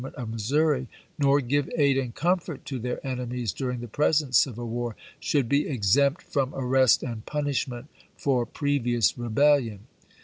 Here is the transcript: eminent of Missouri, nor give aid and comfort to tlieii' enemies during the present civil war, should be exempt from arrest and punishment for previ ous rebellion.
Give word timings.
eminent 0.03 0.15
of 0.15 0.29
Missouri, 0.31 0.87
nor 1.19 1.39
give 1.41 1.69
aid 1.77 1.95
and 1.95 2.15
comfort 2.15 2.65
to 2.65 2.79
tlieii' 2.79 2.97
enemies 3.05 3.53
during 3.53 3.81
the 3.81 3.87
present 3.87 4.33
civil 4.33 4.67
war, 4.67 4.95
should 5.19 5.47
be 5.47 5.67
exempt 5.67 6.23
from 6.23 6.55
arrest 6.55 7.03
and 7.03 7.23
punishment 7.27 7.85
for 8.17 8.43
previ 8.47 8.97
ous 8.97 9.15
rebellion. 9.15 9.81